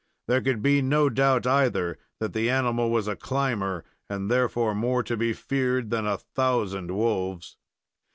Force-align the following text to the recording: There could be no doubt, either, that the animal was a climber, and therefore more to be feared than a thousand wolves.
There 0.27 0.41
could 0.41 0.63
be 0.63 0.81
no 0.81 1.11
doubt, 1.11 1.45
either, 1.45 1.99
that 2.19 2.33
the 2.33 2.49
animal 2.49 2.89
was 2.89 3.07
a 3.07 3.15
climber, 3.15 3.85
and 4.09 4.31
therefore 4.31 4.73
more 4.73 5.03
to 5.03 5.15
be 5.15 5.31
feared 5.31 5.91
than 5.91 6.07
a 6.07 6.17
thousand 6.17 6.89
wolves. 6.89 7.55